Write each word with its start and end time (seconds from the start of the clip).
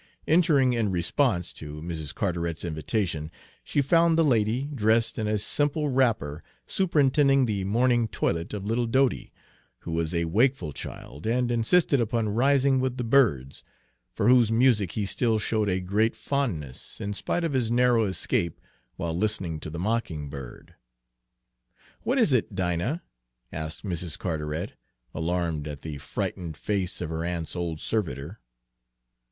Entering 0.27 0.73
in 0.73 0.89
response 0.89 1.53
to 1.53 1.79
Mrs. 1.79 2.11
Carteret's 2.15 2.65
invitation, 2.65 3.29
she 3.63 3.83
found 3.83 4.17
the 4.17 4.23
lady, 4.25 4.63
dressed 4.73 5.19
in 5.19 5.27
a 5.27 5.37
simple 5.37 5.89
wrapper, 5.89 6.41
superintending 6.65 7.45
the 7.45 7.63
morning 7.65 8.07
toilet 8.07 8.51
of 8.51 8.65
little 8.65 8.87
Dodie, 8.87 9.31
who 9.81 9.91
was 9.91 10.15
a 10.15 10.25
wakeful 10.25 10.73
child, 10.73 11.27
and 11.27 11.51
insisted 11.51 12.01
upon 12.01 12.29
rising 12.29 12.79
with 12.79 12.97
the 12.97 13.03
birds, 13.03 13.63
for 14.11 14.27
whose 14.27 14.51
music 14.51 14.93
he 14.93 15.05
still 15.05 15.37
showed 15.37 15.69
a 15.69 15.79
great 15.79 16.15
fondness, 16.15 16.99
in 16.99 17.13
spite 17.13 17.43
of 17.43 17.53
his 17.53 17.69
narrow 17.69 18.05
escape 18.05 18.59
while 18.95 19.15
listening 19.15 19.59
to 19.59 19.69
the 19.69 19.77
mockingbird. 19.77 20.73
"What 22.01 22.17
is 22.17 22.33
it, 22.33 22.55
Dinah?" 22.55 23.03
asked 23.53 23.85
Mrs. 23.85 24.17
Carteret, 24.17 24.73
alarmed 25.13 25.67
at 25.67 25.81
the 25.81 25.99
frightened 25.99 26.57
face 26.57 27.01
of 27.01 27.09
her 27.11 27.23
aunt's 27.23 27.55
old 27.55 27.79
servitor. 27.79 28.39